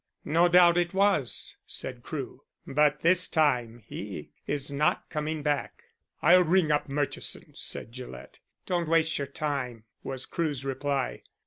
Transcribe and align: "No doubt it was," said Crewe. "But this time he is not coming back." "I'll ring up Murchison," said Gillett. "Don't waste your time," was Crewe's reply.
"No 0.25 0.47
doubt 0.47 0.79
it 0.79 0.95
was," 0.95 1.57
said 1.67 2.01
Crewe. 2.01 2.41
"But 2.65 3.01
this 3.01 3.27
time 3.27 3.83
he 3.85 4.31
is 4.47 4.71
not 4.71 5.07
coming 5.11 5.43
back." 5.43 5.83
"I'll 6.23 6.41
ring 6.43 6.71
up 6.71 6.89
Murchison," 6.89 7.51
said 7.53 7.91
Gillett. 7.91 8.39
"Don't 8.65 8.89
waste 8.89 9.19
your 9.19 9.27
time," 9.27 9.83
was 10.01 10.25
Crewe's 10.25 10.65
reply. 10.65 11.21